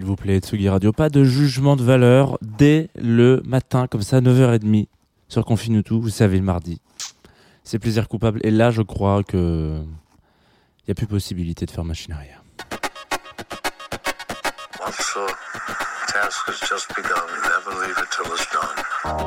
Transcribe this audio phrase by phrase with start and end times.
[0.00, 4.22] S'il vous plaît, Tsugi Radio, pas de jugement de valeur dès le matin, comme ça,
[4.22, 4.86] 9h30,
[5.28, 6.80] sur Confinutu, vous savez, le mardi.
[7.64, 8.40] C'est plaisir coupable.
[8.42, 12.42] Et là, je crois que il n'y a plus possibilité de faire machine arrière.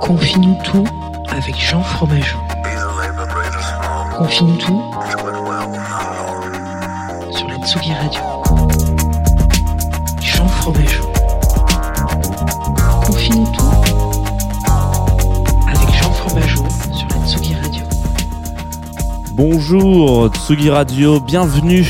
[0.02, 0.87] Confine tout
[1.30, 2.39] avec Jean Fromageau.
[4.17, 4.91] Confine tout
[7.31, 8.62] sur la Tsugi Radio.
[10.66, 10.89] Avec
[15.92, 17.83] Jean sur Tsugi Radio.
[19.33, 21.86] Bonjour Tsugi Radio, bienvenue.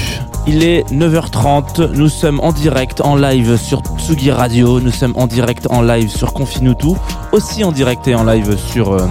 [0.47, 5.27] Il est 9h30, nous sommes en direct, en live sur Tsugi Radio, nous sommes en
[5.27, 6.95] direct, en live sur Confinutu,
[7.31, 9.05] aussi en direct et en live sur euh,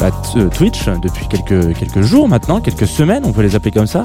[0.00, 0.10] bah,
[0.54, 4.04] Twitch depuis quelques, quelques jours maintenant, quelques semaines, on peut les appeler comme ça,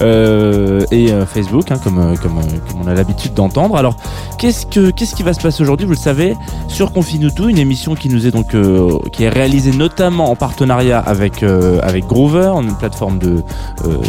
[0.00, 2.34] Euh, et euh, Facebook, hein, comme, euh, comme,
[2.68, 3.76] comme on a l'habitude d'entendre.
[3.76, 3.96] Alors,
[4.38, 5.86] qu'est-ce, que, qu'est-ce qui va se passer aujourd'hui?
[5.86, 6.36] Vous le savez,
[6.68, 10.98] sur Confinutu, une émission qui nous est donc euh, qui est réalisée notamment en partenariat
[10.98, 13.42] avec avec Groover, une plateforme de,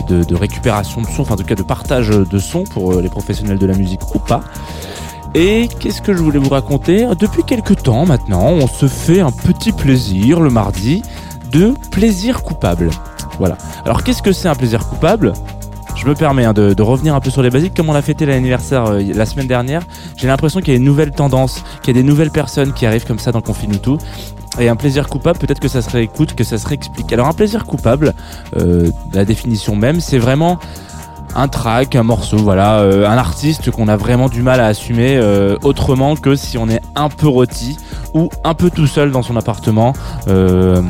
[0.10, 3.10] de de récupération de son, enfin en tout cas de partage de son pour les
[3.10, 4.42] professionnels de la musique ou pas.
[5.36, 7.08] Et qu'est-ce que je voulais vous raconter?
[7.20, 11.04] Depuis quelques temps maintenant, on se fait un petit plaisir le mardi
[11.52, 12.90] de plaisir coupable.
[13.38, 13.58] Voilà.
[13.86, 15.34] Alors qu'est-ce que c'est un plaisir coupable?
[15.96, 17.74] Je me permets hein, de, revenir un peu sur les basiques.
[17.76, 19.82] Comme on a fêté l'anniversaire euh, la semaine dernière,
[20.16, 22.86] j'ai l'impression qu'il y a une nouvelle tendance, qu'il y a des nouvelles personnes qui
[22.86, 23.92] arrivent comme ça dans Confinutu.
[24.60, 27.12] Et un plaisir coupable, peut-être que ça serait écoute, que ça serait explique.
[27.14, 28.14] Alors un plaisir coupable,
[28.58, 30.60] euh, la définition même, c'est vraiment
[31.38, 35.18] un track, un morceau, voilà, euh, un artiste qu'on a vraiment du mal à assumer
[35.18, 37.78] euh, autrement que si on est un peu rôti
[38.16, 39.94] ou un peu tout seul dans son appartement.
[40.28, 40.82] Euh,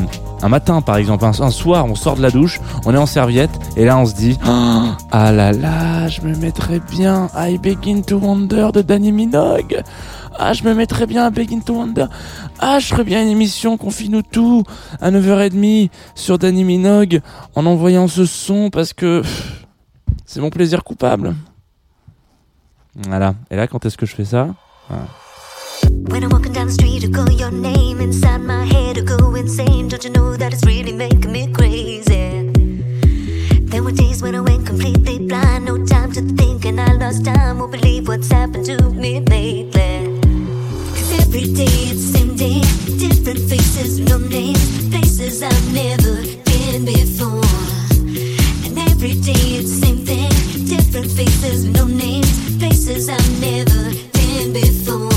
[0.42, 3.06] un matin par exemple, un, un soir, on sort de la douche, on est en
[3.06, 4.40] serviette et là on se dit
[5.12, 9.84] ah là là, je me mettrais bien I Begin to Wonder de Danny Minogue.
[10.40, 12.06] Ah, je me mettrais bien à Begin to Wonder.
[12.60, 14.64] Ah, je ferais bien une émission Confine tout
[15.02, 17.22] à 9h30 sur Danny Minogue
[17.56, 19.67] en envoyant ce son parce que pff,
[20.28, 21.36] c'est mon plaisir coupable.
[22.96, 23.34] Voilà.
[23.50, 24.54] Et là, quand est-ce que je fais ça?
[24.90, 25.08] Voilà.
[26.10, 29.36] When I'm walking down the street, I call your name inside my head, I go
[29.36, 29.88] insane.
[29.88, 32.52] Don't you know that it's really making me crazy?
[33.70, 37.26] There were days when I went completely blind, no time to think, and I lost
[37.26, 37.60] time.
[37.60, 40.20] Won't believe what's happened to me lately?
[40.94, 42.62] Cause every day it's the same day,
[42.98, 47.67] different faces, no names, places I've never been before.
[49.10, 50.30] Every day it's same thing,
[50.66, 55.17] different faces, no names, places I've never been before.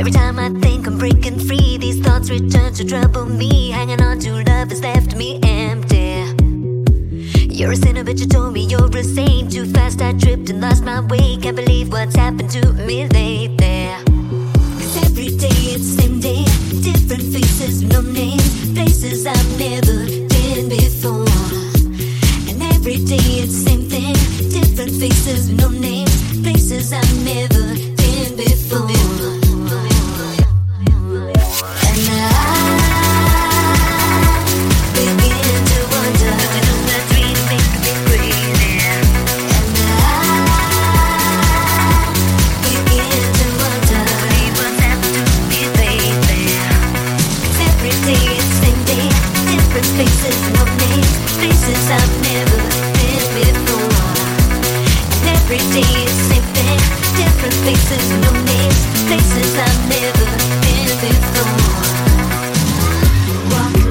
[0.00, 3.70] Every time I think I'm breaking free, these thoughts return to trouble me.
[3.70, 6.24] Hanging on to love has left me empty.
[7.54, 9.52] You're a sinner, but you told me you're a saint.
[9.52, 11.36] Too fast, I tripped and lost my way.
[11.36, 13.92] Can't believe what's happened to me lately.
[14.80, 16.44] Cause every day it's the same day,
[16.80, 19.98] different faces, no names, places I've never
[20.32, 21.28] been before.
[22.48, 24.14] And every day it's the same thing,
[24.48, 29.09] different faces, no names, places I've never been before.
[50.00, 50.40] faces
[50.80, 52.56] names, places I've never
[52.96, 54.00] been before.
[55.12, 55.92] And every day
[57.20, 60.26] different faces, no names, places I've never
[60.64, 61.84] been before.
[63.52, 63.89] Walk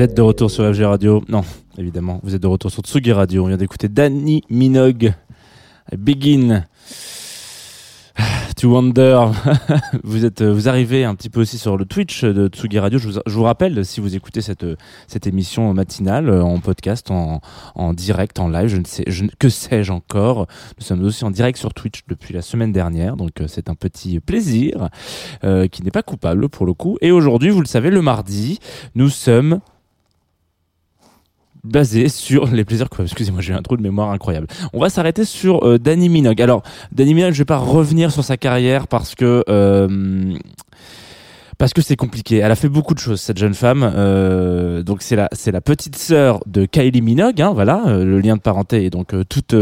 [0.00, 1.42] Vous êtes de retour sur FG Radio Non,
[1.76, 3.44] évidemment, vous êtes de retour sur Tsugi Radio.
[3.44, 5.12] On vient d'écouter Danny Minogue.
[5.94, 6.64] Begin.
[8.56, 9.26] To Wonder.
[10.02, 12.98] vous êtes, vous arrivez un petit peu aussi sur le Twitch de Tsugi Radio.
[12.98, 14.64] Je vous, rappelle, si vous écoutez cette,
[15.06, 17.42] cette émission matinale euh, en podcast, en,
[17.74, 19.04] en direct, en live, je ne sais,
[19.38, 20.46] que sais-je encore.
[20.78, 23.74] Nous sommes aussi en direct sur Twitch depuis la semaine dernière, donc euh, c'est un
[23.74, 24.88] petit plaisir
[25.44, 26.96] euh, qui n'est pas coupable pour le coup.
[27.02, 28.60] Et aujourd'hui, vous le savez, le mardi,
[28.94, 29.60] nous sommes
[31.64, 33.08] basé sur les plaisirs coupables.
[33.08, 34.46] Excusez-moi, j'ai un trou de mémoire incroyable.
[34.72, 36.40] On va s'arrêter sur euh, Danny Minogue.
[36.40, 36.62] Alors,
[36.92, 40.34] Danny Minogue, je vais pas revenir sur sa carrière parce que euh,
[41.58, 42.38] parce que c'est compliqué.
[42.38, 43.90] Elle a fait beaucoup de choses, cette jeune femme.
[43.94, 47.40] Euh, donc c'est la c'est la petite sœur de Kylie Minogue.
[47.42, 49.54] Hein, voilà, le lien de parenté est donc toute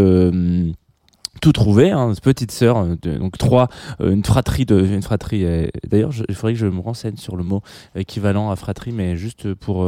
[1.40, 3.68] tout trouvé, hein, petite sœur, donc trois,
[4.00, 5.46] une fratrie de, une fratrie.
[5.88, 7.62] D'ailleurs, il faudrait que je me renseigne sur le mot
[7.94, 9.86] équivalent à fratrie, mais juste pour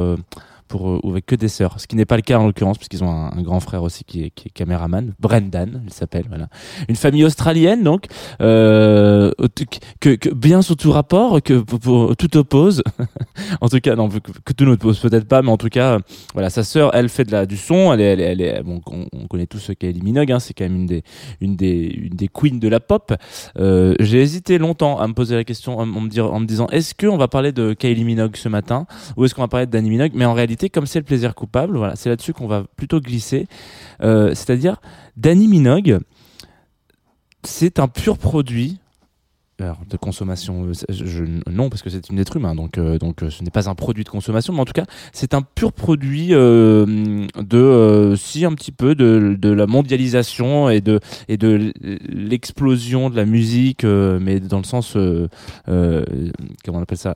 [0.70, 2.78] pour euh, ou avec que des sœurs, ce qui n'est pas le cas en l'occurrence
[2.78, 6.48] puisqu'ils ont un, grand frère aussi qui est, qui est caméraman, Brendan, il s'appelle, voilà.
[6.88, 8.06] Une famille australienne donc
[8.40, 9.32] euh,
[10.00, 12.82] que, que bien sous tout rapport, que pour- pour- tout oppose.
[13.60, 15.98] en tout cas, non, que, que tout n'oppose peut-être pas, mais en tout cas,
[16.34, 18.62] voilà, sa sœur, elle fait de la du son, elle est, elle est, elle est-
[18.62, 19.72] bon, on, on connaît tous ce
[20.02, 21.02] Minogue, hein, c'est quand même une des
[21.40, 23.12] une des une des queens de la pop.
[23.58, 26.46] Euh, J'ai hésité longtemps à me poser la question, en, en me dire, en me
[26.46, 28.86] disant, est-ce qu'on va parler de Kylie Minogue ce matin
[29.16, 31.34] ou est-ce qu'on va parler de Danny Minogue Mais en réalité, comme c'est le plaisir
[31.34, 33.46] coupable, voilà, c'est là-dessus qu'on va plutôt glisser.
[34.02, 34.80] Euh, C'est-à-dire,
[35.16, 36.00] Danny Minogue,
[37.42, 38.78] c'est un pur produit.
[39.90, 43.50] De consommation, euh, non, parce que c'est une être humain, donc, euh, donc ce n'est
[43.50, 48.46] pas un produit de consommation, mais en tout cas, c'est un pur produit de, si
[48.46, 50.98] un petit peu de, de la mondialisation et de,
[51.28, 51.74] et de
[52.08, 54.96] l'explosion de la musique, mais dans le sens,
[55.66, 57.12] comment on appelle ça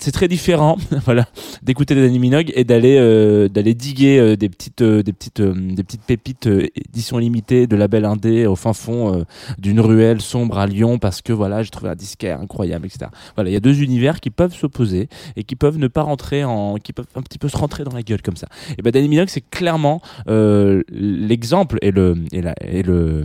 [0.00, 1.26] c'est très différent, voilà,
[1.62, 5.82] d'écouter Danny Minogue et d'aller euh, d'aller diguer euh, des petites euh, des petites des
[5.82, 9.24] petites pépites édition limitée de label indé au fin fond
[9.58, 13.10] d'une ruelle sombre à Lyon parce que voilà j'ai trouvé un disquaire incroyable etc.
[13.34, 16.44] Voilà, il y a deux univers qui peuvent s'opposer et qui peuvent ne pas rentrer
[16.44, 18.48] en qui peuvent un petit peu se rentrer dans la gueule comme ça.
[18.78, 23.24] Et ben Danny Minogue c'est clairement l'exemple et le et, le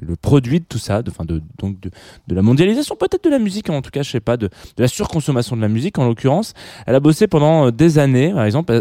[0.00, 1.90] le produit de tout ça, de, enfin de donc de,
[2.28, 4.82] de la mondialisation peut-être de la musique en tout cas je sais pas de de
[4.82, 6.54] la surconsommation de la musique en l'occurrence.
[6.86, 8.80] Elle a bossé pendant euh, des années, par exemple.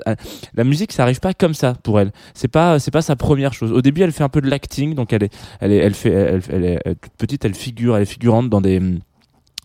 [0.54, 2.12] La musique, ça arrive pas comme ça pour elle.
[2.34, 3.72] C'est pas, c'est pas sa première chose.
[3.72, 6.12] Au début, elle fait un peu de l'acting, donc elle est, elle est, elle fait,
[6.12, 8.82] elle, elle est toute petite, elle figure, elle est figurante dans des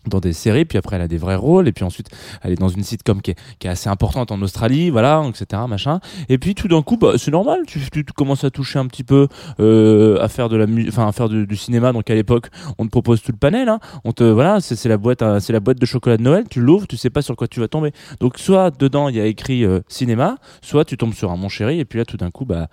[0.07, 2.09] dans des séries, puis après elle a des vrais rôles, et puis ensuite
[2.41, 5.61] elle est dans une sitcom qui est, qui est assez importante en Australie, voilà, etc.
[5.67, 5.99] machin.
[6.29, 7.79] Et puis tout d'un coup, bah, c'est normal, tu,
[8.15, 9.27] commences à toucher un petit peu
[9.59, 11.93] euh, à faire de la, enfin à faire du, cinéma.
[11.93, 13.79] Donc à l'époque, on te propose tout le panel, hein.
[14.03, 16.45] on te, voilà, c'est la boîte, à- c'est la boîte de chocolat de Noël.
[16.49, 17.91] Tu l'ouvres, tu sais pas sur quoi tu vas tomber.
[18.19, 21.49] Donc soit dedans il y a écrit euh, cinéma, soit tu tombes sur un mon
[21.49, 22.67] chéri, et puis là tout d'un coup, bah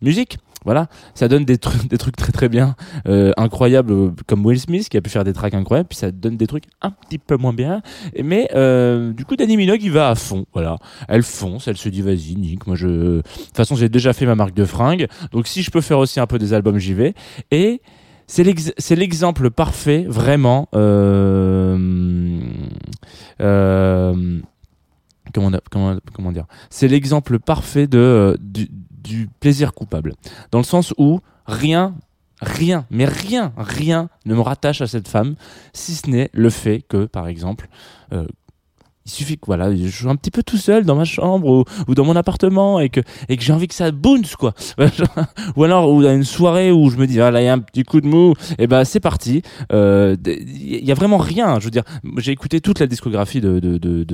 [0.00, 0.38] musique.
[0.64, 2.76] Voilà, ça donne des trucs, très très bien,
[3.08, 6.10] euh, incroyables euh, comme Will Smith qui a pu faire des tracks incroyables, puis ça
[6.10, 7.82] donne des trucs un petit peu moins bien.
[8.22, 10.46] Mais euh, du coup, Danny Minogue il va à fond.
[10.52, 10.76] Voilà,
[11.08, 14.26] elle fonce, elle se dit vas-y, Nick, moi je, de toute façon j'ai déjà fait
[14.26, 16.94] ma marque de fringues, donc si je peux faire aussi un peu des albums, j'y
[16.94, 17.14] vais.
[17.50, 17.80] Et
[18.26, 20.68] c'est l'ex- c'est l'exemple parfait, vraiment.
[25.32, 26.46] Comment, dire?
[26.70, 28.38] C'est l'exemple parfait de,
[29.02, 30.14] du, plaisir coupable.
[30.50, 31.94] Dans le sens où rien,
[32.40, 35.34] rien, mais rien, rien ne me rattache à cette femme,
[35.72, 37.68] si ce n'est le fait que, par exemple,
[38.12, 38.26] euh,
[39.04, 41.94] il suffit que voilà, je suis un petit peu tout seul dans ma chambre ou,
[41.96, 44.54] dans mon appartement et que, et que j'ai envie que ça bounce quoi.
[45.56, 47.52] ou alors ou à une soirée où je me dis ah là il y a
[47.52, 49.42] un petit coup de mou, et ben c'est parti.
[49.72, 51.58] Euh, Il y a vraiment rien.
[51.58, 51.82] Je veux dire,
[52.18, 54.04] j'ai écouté toute la discographie de de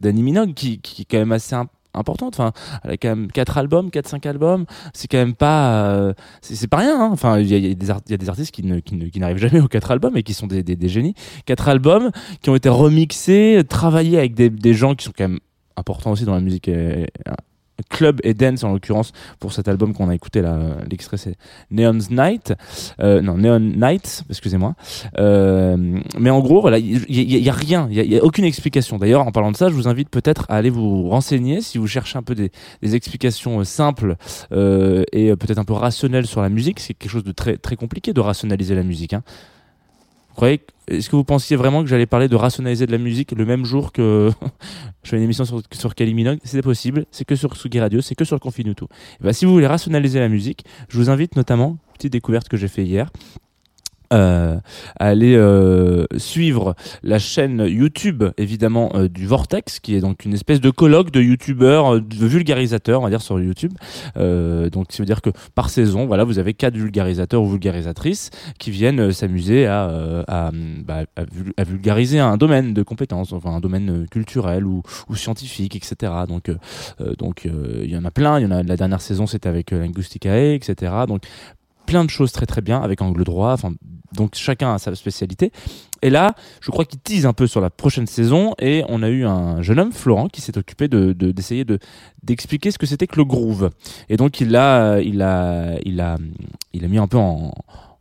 [0.00, 2.34] d'Annie Minogue qui, qui est quand même assez imp- importante.
[2.34, 2.52] Enfin
[2.84, 4.66] elle a quand même quatre albums quatre cinq albums.
[4.94, 7.10] C'est quand même pas euh, c'est pas rien hein.
[7.12, 7.74] enfin il y a,
[8.16, 10.76] des artistes qui ne qui n'arrivent jamais aux quatre albums et qui sont des, des,
[10.76, 11.14] des génies.
[11.46, 12.10] Quatre albums
[12.42, 15.40] qui ont été remixés travaillés avec des, des gens qui sont quand même
[15.76, 17.06] importants aussi dans la musique euh,
[17.88, 20.58] club et dance en l'occurrence pour cet album qu'on a écouté là
[20.90, 21.36] l'extrait c'est
[21.70, 22.54] Neon's Night.
[23.00, 24.74] Euh, non Neon Night excusez-moi.
[25.18, 25.76] Euh,
[26.18, 28.98] mais en gros voilà il y, a rien il y a aucune explication.
[28.98, 31.86] D'ailleurs en parlant de ça je vous invite peut-être à aller vous renseigner si vous
[31.86, 32.50] cherchez un peu des,
[32.82, 34.16] des explications euh, simples
[34.52, 37.56] euh, et euh, peut-être un peu rationnelles sur la musique c'est quelque chose de très
[37.56, 39.22] très compliqué de rationaliser la musique hein.
[40.38, 43.44] Croyez est-ce que vous pensiez vraiment que j'allais parler de rationaliser de la musique le
[43.44, 44.30] même jour que
[45.02, 46.38] je fais une émission sur, sur Kylie Minogue?
[46.44, 48.88] C'est possible, c'est que sur Sugi Radio, c'est que sur Confinuto.
[49.20, 52.56] Et ben, si vous voulez rationaliser la musique, je vous invite notamment, petite découverte que
[52.56, 53.10] j'ai fait hier,
[54.12, 54.56] euh,
[54.98, 60.34] à aller euh, suivre la chaîne YouTube évidemment euh, du Vortex qui est donc une
[60.34, 63.72] espèce de colloque de youtubeurs euh, de vulgarisateurs on va dire sur YouTube.
[64.16, 68.30] Euh, donc ça veut dire que par saison voilà vous avez quatre vulgarisateurs ou vulgarisatrices
[68.58, 70.50] qui viennent s'amuser à, à,
[70.84, 75.16] bah, à vul- à vulgariser un domaine de compétences enfin un domaine culturel ou, ou
[75.16, 76.50] scientifique etc donc
[77.18, 77.46] donc
[77.84, 78.38] il y en a plein.
[78.38, 81.22] Il y en a la dernière saison c'était avec Linguisticae etc donc
[81.88, 83.72] plein de choses très très bien avec angle droit enfin
[84.14, 85.52] donc chacun a sa spécialité.
[86.02, 89.08] Et là je crois qu'il tease un peu sur la prochaine saison et on a
[89.08, 91.78] eu un jeune homme Florent qui s'est occupé de de- d'essayer de
[92.22, 93.70] d'expliquer ce que c'était que le groove.
[94.08, 96.16] Et donc il a il a il a
[96.74, 97.52] il a mis un peu en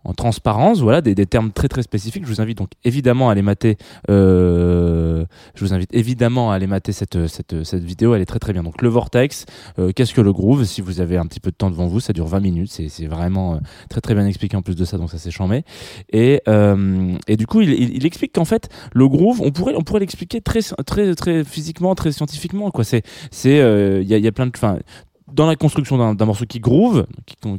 [0.08, 2.24] en transparence, voilà, des, termes très très spécifiques.
[2.26, 3.78] Je vous invite donc évidemment à aller mater.
[4.10, 8.16] euh, je vous invite évidemment à aller mater cette cette cette vidéo.
[8.16, 8.64] Elle est très très bien.
[8.64, 9.46] Donc le vortex,
[9.80, 10.64] euh, qu'est-ce que le groove?
[10.64, 12.72] Si vous avez un petit peu de temps devant vous, ça dure 20 minutes.
[12.72, 13.58] C'est vraiment euh,
[13.90, 14.98] très très bien expliqué en plus de ça.
[14.98, 15.64] Donc ça c'est chambé.
[16.14, 16.42] Et
[17.28, 20.62] et du coup il, explique qu'en fait le groove, on pourrait on pourrait l'expliquer très
[20.86, 22.86] très très physiquement, très scientifiquement quoi.
[22.86, 24.80] C'est c'est il y a il y a plein de enfin
[25.32, 27.06] dans la construction d'un morceau qui groove,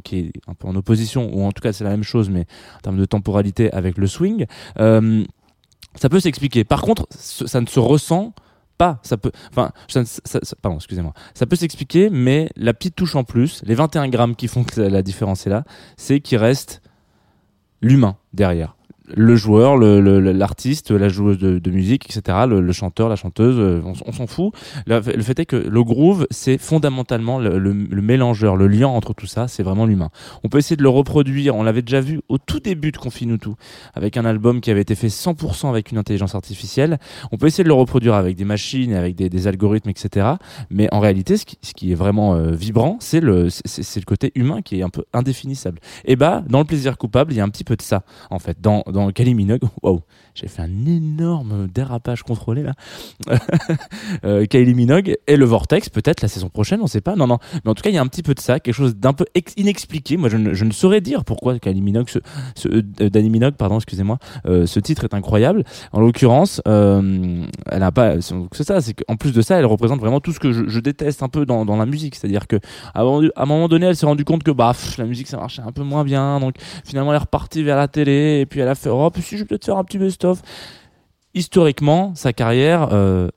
[0.03, 2.45] qui, est un peu en opposition, ou en tout cas c'est la même chose, mais
[2.77, 4.45] en termes de temporalité avec le swing,
[4.79, 5.23] euh,
[5.95, 6.63] ça peut s'expliquer.
[6.63, 8.33] Par contre, ça ne se ressent
[8.77, 8.99] pas.
[9.03, 11.13] Ça peut, pardon, excusez-moi.
[11.33, 14.81] Ça peut s'expliquer, mais la petite touche en plus, les 21 grammes qui font que
[14.81, 15.63] la différence est là,
[15.97, 16.81] c'est qu'il reste
[17.81, 18.75] l'humain derrière.
[19.15, 24.27] Le joueur, l'artiste, la joueuse de, musique, etc., le, chanteur, la chanteuse, euh, on, s'en
[24.27, 24.53] fout.
[24.85, 29.47] Le, fait est que le groove, c'est fondamentalement le, mélangeur, le lien entre tout ça,
[29.47, 30.09] c'est vraiment l'humain.
[30.43, 33.49] On peut essayer de le reproduire, on l'avait déjà vu au tout début de Confinutu,
[33.93, 36.99] avec un album qui avait été fait 100% avec une intelligence artificielle.
[37.31, 40.27] On peut essayer de le reproduire avec des machines, avec des, algorithmes, etc.
[40.69, 44.79] Mais en réalité, ce qui, est vraiment euh, vibrant, c'est le, le côté humain qui
[44.79, 45.79] est un peu indéfinissable.
[46.05, 48.39] Et bah, dans le plaisir coupable, il y a un petit peu de ça, en
[48.39, 48.59] fait.
[49.11, 50.01] Kylie Minogue, waouh,
[50.35, 52.73] j'ai fait un énorme dérapage contrôlé là.
[54.23, 57.15] euh, Minogue et le Vortex, peut-être la saison prochaine, on sait pas.
[57.15, 57.37] Non, non.
[57.63, 59.13] Mais en tout cas, il y a un petit peu de ça, quelque chose d'un
[59.13, 60.17] peu ex- inexpliqué.
[60.17, 62.19] Moi, je ne, saurais dire pourquoi Kylie Minogue, ce,
[62.55, 65.63] ce, euh, Danny Minogue, pardon, excusez-moi, euh, ce titre est incroyable.
[65.91, 68.21] En l'occurrence, euh, elle a pas.
[68.21, 71.23] C'est ça, c'est qu'en plus de ça, elle représente vraiment tout ce que je, déteste
[71.23, 72.15] un peu dans, dans la musique.
[72.15, 72.57] C'est-à-dire que
[72.93, 75.71] à un moment- donné, elle s'est rendue compte que bah la musique ça marchait un
[75.71, 78.75] peu moins bien, donc finalement elle est repartie vers la télé et puis elle a
[78.75, 80.41] fait oh puis si je vais peut-être faire un petit best-of.
[81.33, 83.29] Historiquement, sa carrière, euh,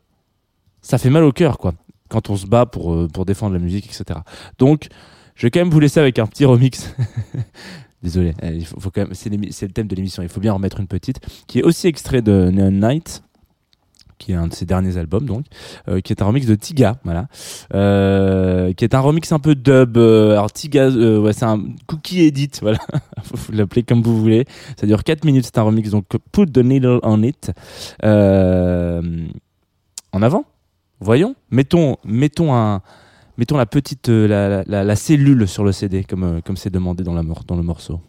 [0.80, 1.74] ça fait mal au cœur quoi
[2.08, 4.20] quand on se bat pour euh, pour défendre la musique, etc.
[4.58, 4.88] Donc
[5.34, 6.94] je vais quand même vous laisser avec un petit remix.
[8.02, 10.56] Désolé, euh, il faut, quand même, c'est, le thème de l'émission, il faut bien en
[10.56, 13.22] remettre une petite, qui est aussi extrait de Neon Night,
[14.18, 15.44] qui est un de ses derniers albums donc,
[15.88, 17.26] euh, qui est un remix de Tiga, voilà,
[17.74, 19.96] euh, qui est un remix un peu dub.
[19.96, 22.78] euh, alors Tiga, ouais, c'est un cookie edit, voilà,
[23.32, 24.44] vous l'appeler comme vous voulez.
[24.78, 27.52] Ça dure 4 minutes, c'est un remix donc Put the needle on it.
[30.14, 30.44] En avant,
[31.00, 32.82] voyons, mettons, mettons un,
[33.38, 37.22] mettons la petite, la, la, cellule sur le CD comme comme c'est demandé dans la
[37.46, 38.00] dans le morceau.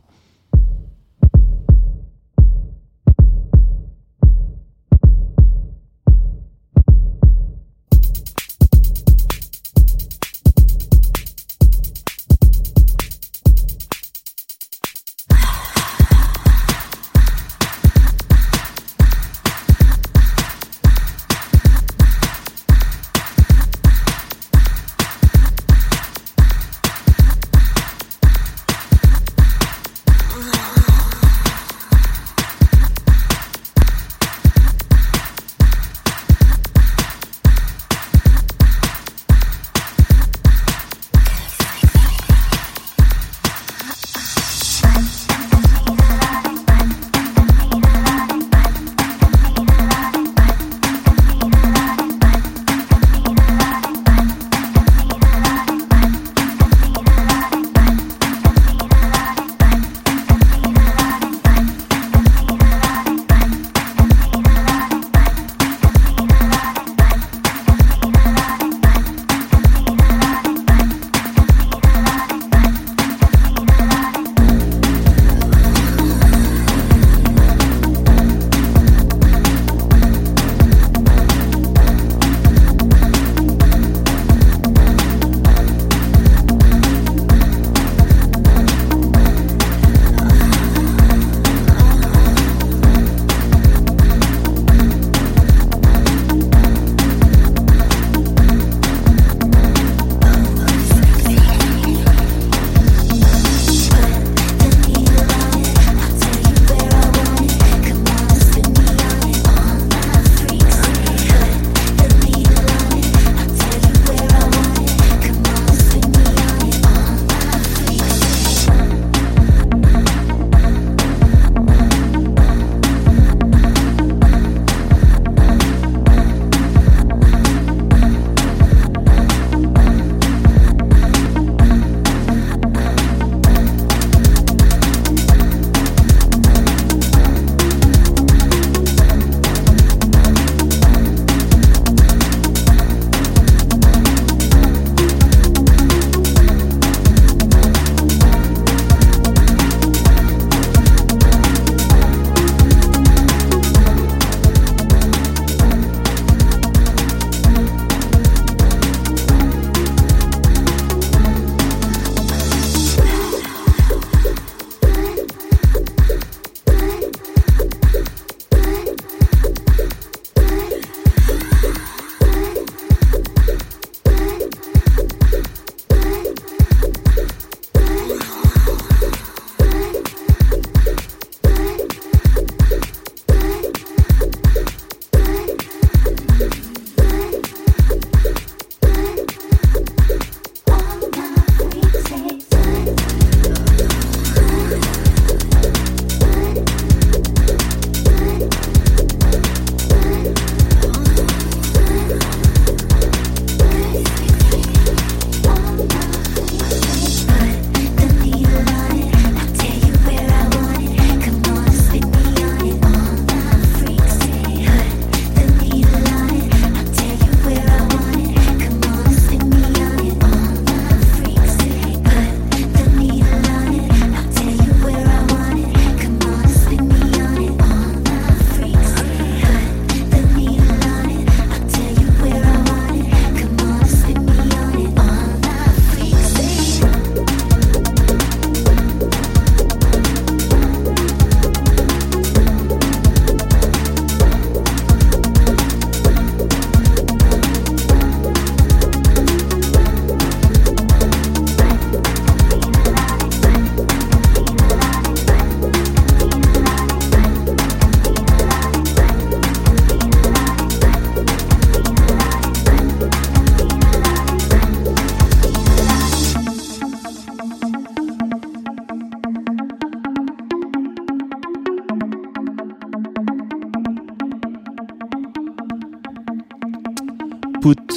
[277.64, 277.88] Put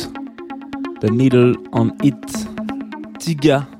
[1.00, 2.14] the Needle on It.
[3.18, 3.76] Tiga.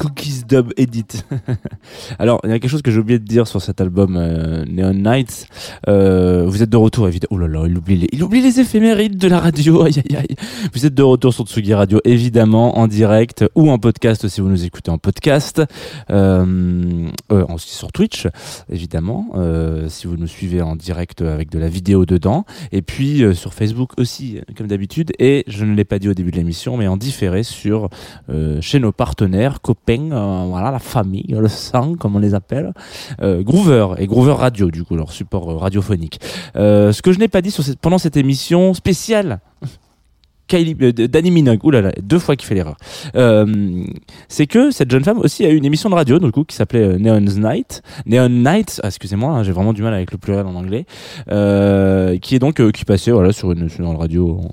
[0.00, 1.24] Cookies Dub Edit.
[2.18, 4.64] Alors, il y a quelque chose que j'ai oublié de dire sur cet album euh,
[4.66, 5.46] Neon Nights.
[5.88, 7.28] Euh, vous êtes de retour, évidemment.
[7.32, 9.82] Oh là là, il oublie, les, il éphémérides de la radio.
[9.84, 10.36] Aïe, aïe, aïe.
[10.72, 14.48] Vous êtes de retour sur Tsugi Radio, évidemment, en direct ou en podcast si vous
[14.48, 15.62] nous écoutez en podcast.
[16.08, 18.26] Euh, euh, aussi sur Twitch,
[18.72, 19.34] évidemment,
[19.88, 22.46] si vous nous suivez en direct avec de la vidéo dedans.
[22.72, 25.12] Et puis sur Facebook aussi, comme d'habitude.
[25.18, 27.90] Et je ne l'ai pas dit au début de l'émission, mais en différé sur
[28.60, 32.72] chez nos partenaires, copains, euh, voilà, la famille, le sang, comme on les appelle,
[33.22, 36.20] euh, Groover et Groover Radio, du coup, leur support euh, radiophonique.
[36.56, 39.40] Euh, ce que je n'ai pas dit pendant cette émission spéciale.
[40.50, 42.76] Kylie, euh, Minogue, oulala, deux fois qu'il fait l'erreur.
[43.14, 43.84] Euh,
[44.28, 46.56] c'est que cette jeune femme aussi a eu une émission de radio, du coup, qui
[46.56, 47.82] s'appelait euh, Neon's Night.
[48.04, 50.86] Neon Night, ah, excusez-moi, hein, j'ai vraiment du mal avec le pluriel en anglais,
[51.26, 54.50] qui est donc qui passait voilà sur une sur radio, on,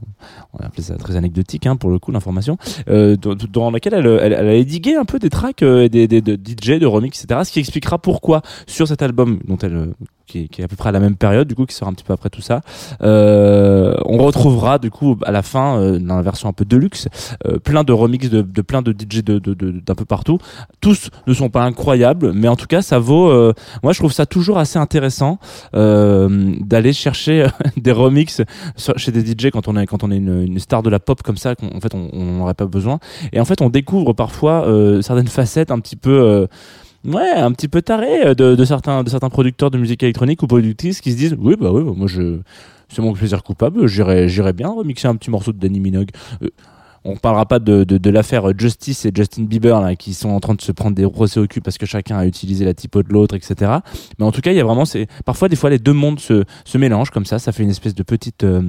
[0.53, 2.57] on appeler ça très anecdotique hein, pour le coup l'information,
[2.87, 6.79] dans, laquelle elle, elle, elle a édigué un peu des tracks, des, des, de DJ,
[6.79, 7.41] de remix, etc.
[7.43, 9.93] Ce qui expliquera pourquoi sur cet album dont elle
[10.27, 11.87] qui est, qui est à peu près à la même période, du coup, qui sort
[11.87, 12.61] un petit peu après tout ça.
[12.99, 17.07] On retrouvera, du coup, à la fin, dans la version un peu deluxe,
[17.47, 20.37] euh, plein de remixes de, plein de DJ de, de, de- d'un peu partout.
[20.81, 23.29] Tous ne sont pas incroyables, mais en tout cas, ça vaut.
[23.29, 25.39] euh, moi, je trouve ça toujours assez intéressant
[25.75, 27.47] euh, d'aller chercher
[27.77, 28.41] des remixes
[28.75, 31.21] sur- chez des DJ quand on est quand on est une, star de la pop
[31.23, 32.99] comme ça, en fait, on on n'en aurait pas besoin.
[33.33, 36.11] Et en fait, on découvre parfois euh, certaines facettes un petit peu.
[36.19, 36.47] euh,
[37.05, 40.47] Ouais, un petit peu taré euh, de, certains de certains producteurs de musique électronique ou
[40.47, 42.39] productrices qui se disent oui bah oui moi je
[42.89, 46.09] c'est mon plaisir coupable j'irais bien remixer un petit morceau de Danny Minogue
[46.41, 46.49] Euh,
[47.07, 50.61] on parlera pas de, de, l'affaire Justice et Justin Bieber qui sont en train de
[50.61, 53.33] se prendre des procès au cul parce que chacun a utilisé la typo de l'autre,
[53.35, 53.71] etc.
[54.19, 54.83] Mais en tout cas, il y a vraiment,
[55.23, 57.95] parfois des fois les deux mondes se, se mélangent comme ça, ça fait une espèce
[57.95, 58.61] de petite euh,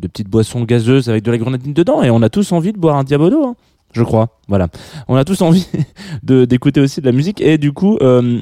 [0.00, 2.78] de petite boisson gazeuse avec de la grenadine dedans et on a tous envie de
[2.78, 3.54] boire un Diabodo, hein,
[3.92, 4.40] je crois.
[4.48, 4.66] Voilà,
[5.06, 5.68] on a tous envie
[6.24, 7.98] d'écouter aussi de la musique et du coup.
[8.02, 8.40] euh,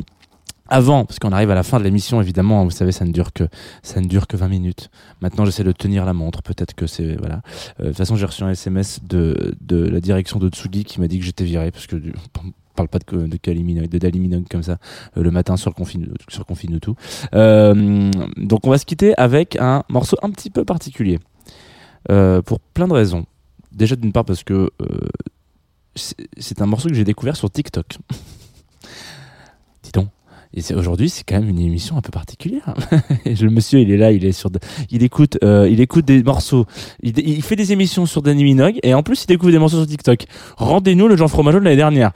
[0.71, 3.13] avant, parce qu'on arrive à la fin de l'émission, évidemment, hein, vous savez, ça ne
[3.13, 3.45] dure que
[3.83, 4.91] ça ne dure que 20 minutes.
[5.21, 6.43] Maintenant, j'essaie de tenir la montre.
[6.43, 7.43] Peut-être que c'est voilà.
[7.81, 11.01] Euh, de toute façon, j'ai reçu un SMS de de la direction de Tsugi qui
[11.01, 12.15] m'a dit que j'étais viré parce que du-
[12.77, 14.79] parle pas de de comme ça
[15.17, 16.95] euh, le matin sur confine sur confine tout.
[17.35, 21.19] Euh, donc, on va se quitter avec un morceau un petit peu particulier
[22.09, 23.27] pour plein de raisons.
[23.73, 24.71] Déjà, d'une part parce que
[26.39, 27.99] c'est un morceau que j'ai découvert sur TikTok.
[30.53, 32.75] Et aujourd'hui, c'est quand même une émission un peu particulière.
[33.25, 34.59] Le monsieur, il est là, il est sur, de-
[34.91, 36.67] il écoute, euh, il écoute des morceaux.
[37.03, 39.77] Il, il fait des émissions sur Danny Minogue et en plus, il découvre des morceaux
[39.79, 40.25] sur TikTok.
[40.57, 42.11] Rendez-nous le Jean Fromageau de l'année dernière.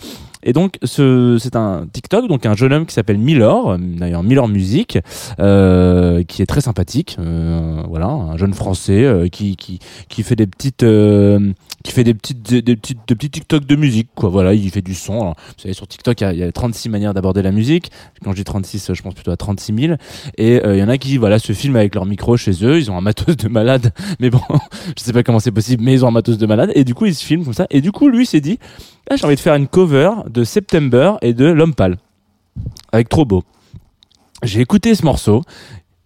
[0.44, 4.48] Et donc, ce, c'est un TikTok, donc un jeune homme qui s'appelle Milor, d'ailleurs Milor
[4.48, 4.98] Music,
[5.40, 7.16] euh, qui est très sympathique.
[7.18, 9.78] euh, voilà, un jeune français euh, qui, qui,
[10.09, 11.52] qui fait des petites, euh,
[11.83, 14.28] qui fait des petites, des petites, des petits TikTok de musique, quoi.
[14.28, 15.14] Voilà, il fait du son.
[15.20, 17.52] Alors, vous savez, sur TikTok, il y a, il y a 36 manières d'aborder la
[17.52, 17.90] musique.
[18.22, 19.94] Quand je dis 36, je pense plutôt à 36 000.
[20.38, 22.78] Et euh, il y en a qui, voilà, se filment avec leur micro chez eux.
[22.78, 23.92] Ils ont un matos de malade.
[24.20, 24.40] Mais bon,
[24.96, 26.70] je sais pas comment c'est possible, mais ils ont un matos de malade.
[26.74, 27.66] Et du coup, ils se filment comme ça.
[27.70, 28.59] Et du coup, lui s'est dit,
[29.11, 31.97] ah, j'ai envie de faire une cover de September et de L'Homme Pâle.
[32.93, 33.43] Avec Trop Beau.
[34.43, 35.43] J'ai écouté ce morceau.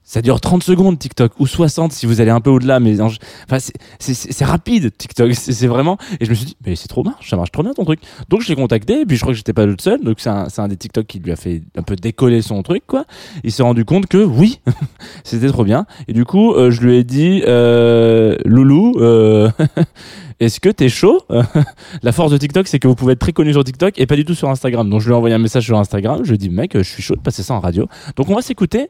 [0.03, 3.09] Ça dure 30 secondes TikTok ou 60 si vous allez un peu au-delà mais en-
[3.45, 7.15] enfin c'est- rapide TikTok c'est vraiment et je me suis dit mais c'est trop bien
[7.23, 9.37] ça marche trop bien ton truc donc je l'ai contacté et puis je crois que
[9.37, 11.83] j'étais pas le seul donc c'est un, un des TikTok qui lui a fait un
[11.83, 13.05] peu décoller son truc quoi
[13.45, 14.61] il s'est rendu compte que oui
[15.25, 19.51] c'était trop bien et du coup euh, je lui ai dit euh, Loulou euh,
[20.41, 21.23] est-ce que t'es chaud?
[22.03, 24.17] La force de TikTok c'est que vous pouvez être très connu sur TikTok et pas
[24.17, 26.35] du tout sur Instagram donc je lui ai envoyé un message sur Instagram je lui
[26.35, 28.89] ai dit mec je suis chaud de passer ça en radio donc on va s'écouter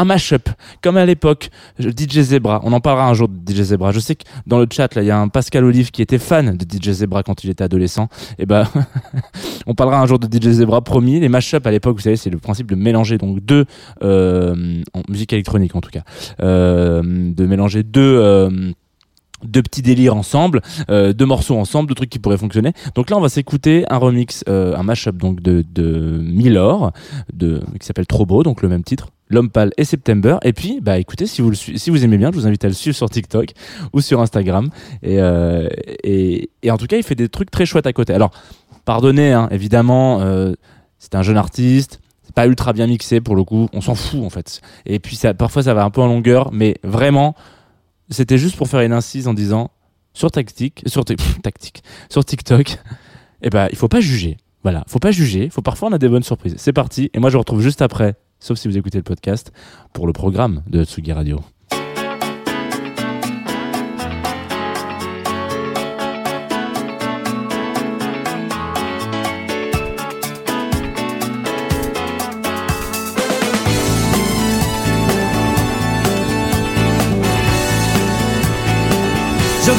[0.00, 0.48] un mashup,
[0.82, 2.60] comme à l'époque, DJ Zebra.
[2.64, 3.92] On en parlera un jour de DJ Zebra.
[3.92, 6.18] Je sais que dans le chat, là, il y a un Pascal Olive qui était
[6.18, 8.08] fan de DJ Zebra quand il était adolescent.
[8.38, 8.66] Et ben,
[9.66, 11.20] on parlera un jour de DJ Zebra, promis.
[11.20, 13.66] Les mashups à l'époque, vous savez, c'est le principe de mélanger donc deux,
[14.02, 16.02] euh, en musique électronique en tout cas,
[16.40, 18.72] euh, de mélanger deux, euh,
[19.44, 22.72] deux petits délires ensemble, euh, morceaux ensemble, deux trucs qui pourraient fonctionner.
[22.94, 26.92] Donc là, on va s'écouter un remix, euh, un mashup donc de, de Milor,
[27.32, 29.08] de, qui s'appelle Trop Beau, donc le même titre.
[29.28, 30.38] L'homme pâle et September.
[30.42, 32.68] Et puis, bah écoutez, si vous le si vous aimez bien, je vous invite à
[32.68, 33.50] le suivre sur TikTok
[33.92, 34.70] ou sur Instagram.
[35.04, 35.68] Et, euh,
[36.02, 38.12] et, et en tout cas, il fait des trucs très chouettes à côté.
[38.12, 38.32] Alors,
[38.84, 40.54] pardonnez, hein, évidemment, euh,
[40.98, 42.00] c'est un jeune artiste.
[42.34, 43.68] Pas ultra bien mixé pour le coup.
[43.72, 44.60] On s'en fout en fait.
[44.84, 47.36] Et puis ça, parfois, ça va un peu en longueur, mais vraiment,
[48.10, 49.70] c'était juste pour faire une incise en disant
[50.12, 51.04] sur tactique, sur
[52.24, 52.78] TikTok,
[53.42, 54.36] eh ben il faut pas juger.
[54.62, 55.48] Voilà, faut pas juger.
[55.50, 56.54] Faut parfois on a des bonnes surprises.
[56.58, 57.10] C'est parti.
[57.14, 59.52] Et moi je vous retrouve juste après, sauf si vous écoutez le podcast,
[59.92, 61.40] pour le programme de Tsugi Radio.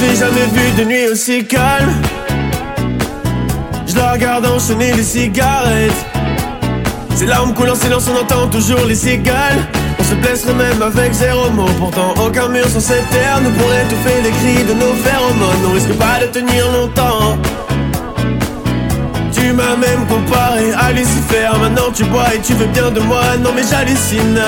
[0.01, 1.93] T'avais jamais vu de nuit aussi calme.
[3.85, 5.91] Je la regarde enchaîner les cigarettes.
[7.15, 9.59] Ses larmes coulent en silence, on entend toujours les cigales.
[9.99, 11.69] On se blesserait même avec zéro mot.
[11.77, 15.65] Pourtant, aucun mur sur cette terre ne pourrait étouffer les cris de nos phéromones.
[15.69, 17.37] On risque pas de tenir longtemps.
[19.31, 21.47] Tu m'as même comparé à Lucifer.
[21.59, 23.21] Maintenant, tu bois et tu veux bien de moi.
[23.43, 24.39] Non, mais j'hallucine.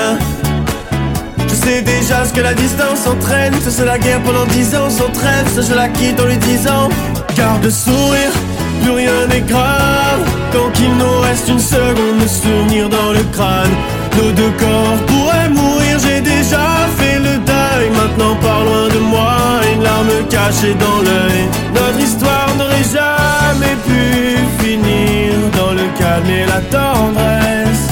[1.64, 3.54] Sais déjà ce que la distance entraîne.
[3.64, 5.46] Ce c'est la guerre pendant dix ans sans trêve.
[5.56, 6.90] Je la quitte en lui disant
[7.34, 8.34] Garde sourire,
[8.82, 10.22] plus rien n'est grave.
[10.52, 13.74] Tant qu'il nous reste une seconde de souvenir dans le crâne.
[14.16, 16.64] Nos deux corps pourraient mourir, j'ai déjà
[16.98, 17.88] fait le deuil.
[17.96, 19.36] Maintenant, par loin de moi,
[19.74, 21.48] une larme cachée dans l'œil.
[21.74, 27.88] Notre histoire n'aurait jamais pu finir dans le calme et la tendresse.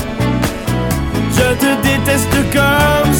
[1.37, 3.13] Je te déteste comme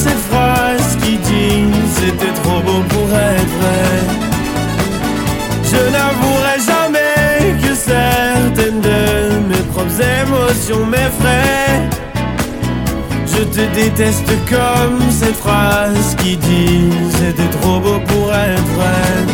[9.83, 11.89] propres émotions m'effraient
[13.25, 19.25] Je te déteste comme cette phrase qui dit C'était trop beau pour être vrai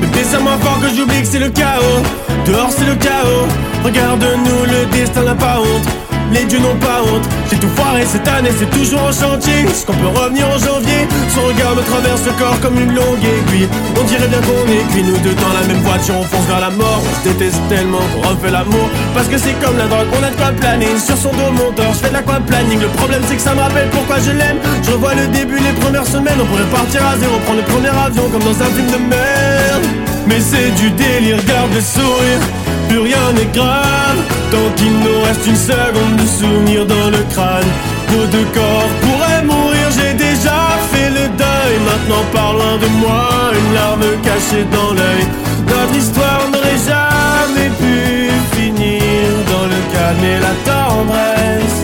[0.00, 2.02] Bébé, moi fort que j'oublie que c'est le chaos.
[2.46, 3.46] Dehors c'est le chaos.
[3.84, 8.26] Regarde-nous, le destin n'a pas honte les dieux n'ont pas honte, j'ai tout foiré cette
[8.28, 9.64] année, c'est toujours en chantier.
[9.68, 11.06] Est-ce qu'on peut revenir en janvier?
[11.34, 13.68] Son regard me traverse le corps comme une longue aiguille.
[14.00, 16.70] On dirait bien qu'on est nous deux dans la même voiture, on fonce vers la
[16.70, 17.02] mort.
[17.02, 18.88] On se déteste tellement qu'on refait l'amour.
[19.14, 20.98] Parce que c'est comme la drogue, on a de quoi planer.
[20.98, 23.60] Sur son dos, mon tort, je fais de planning Le problème, c'est que ça me
[23.60, 24.58] rappelle pourquoi je l'aime.
[24.82, 26.38] Je revois le début, les premières semaines.
[26.40, 30.03] On pourrait partir à zéro, prendre le premier avion comme dans un film de merde.
[30.26, 32.40] Mais c'est du délire, garde le sourire.
[32.88, 34.18] Plus rien n'est grave
[34.50, 37.70] Tant qu'il nous reste une seconde de souvenir dans le crâne.
[38.12, 40.60] Nos deux corps pourraient mourir, j'ai déjà
[40.92, 41.74] fait le deuil.
[41.84, 45.26] Maintenant par loin de moi, une larme cachée dans l'œil.
[45.66, 51.80] Notre histoire n'aurait jamais pu finir Dans le calme et la tendresse.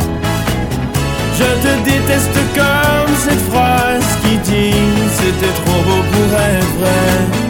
[1.38, 4.74] Je te déteste comme cette phrase qui dit
[5.14, 7.49] C'était trop beau pour être vrai